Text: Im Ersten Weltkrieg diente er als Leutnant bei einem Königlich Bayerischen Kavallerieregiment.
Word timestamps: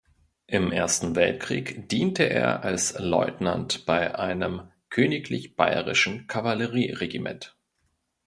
Im 0.47 0.71
Ersten 0.71 1.15
Weltkrieg 1.15 1.87
diente 1.89 2.23
er 2.27 2.63
als 2.63 2.97
Leutnant 2.97 3.85
bei 3.85 4.15
einem 4.17 4.67
Königlich 4.89 5.55
Bayerischen 5.55 6.25
Kavallerieregiment. 6.25 7.55